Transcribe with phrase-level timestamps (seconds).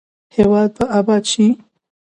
[0.35, 1.47] هیواد به اباد شي؟